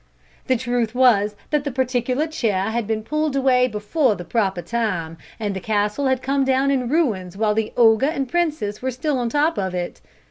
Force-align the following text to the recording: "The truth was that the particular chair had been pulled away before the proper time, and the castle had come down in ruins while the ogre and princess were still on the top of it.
"The 0.47 0.55
truth 0.57 0.95
was 0.95 1.35
that 1.51 1.63
the 1.63 1.69
particular 1.69 2.25
chair 2.25 2.71
had 2.71 2.87
been 2.87 3.03
pulled 3.03 3.35
away 3.35 3.67
before 3.67 4.15
the 4.15 4.25
proper 4.25 4.63
time, 4.63 5.19
and 5.39 5.55
the 5.55 5.59
castle 5.59 6.07
had 6.07 6.23
come 6.23 6.43
down 6.43 6.71
in 6.71 6.89
ruins 6.89 7.37
while 7.37 7.53
the 7.53 7.71
ogre 7.77 8.07
and 8.07 8.27
princess 8.27 8.81
were 8.81 8.89
still 8.89 9.19
on 9.19 9.27
the 9.27 9.33
top 9.33 9.59
of 9.59 9.75
it. 9.75 10.01